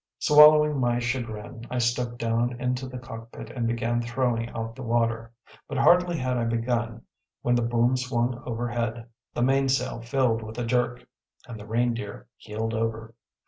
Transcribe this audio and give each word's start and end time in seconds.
Swallowing 0.17 0.79
my 0.79 0.97
chagrin, 0.97 1.67
I 1.69 1.77
stepped 1.77 2.17
down 2.17 2.59
into 2.59 2.87
the 2.87 2.97
cockpit 2.97 3.51
and 3.51 3.67
began 3.67 4.01
throwing 4.01 4.49
out 4.49 4.75
the 4.75 4.81
water. 4.81 5.31
But 5.67 5.77
hardly 5.77 6.17
had 6.17 6.37
I 6.39 6.45
begun, 6.45 7.03
when 7.43 7.53
the 7.53 7.61
boom 7.61 7.95
swung 7.97 8.41
overhead, 8.47 9.07
the 9.35 9.43
mainsail 9.43 10.01
filled 10.01 10.41
with 10.41 10.57
a 10.57 10.65
jerk, 10.65 11.05
and 11.47 11.59
the 11.59 11.67
Reindeer 11.67 12.25
heeled 12.39 12.73
over. 12.73 13.13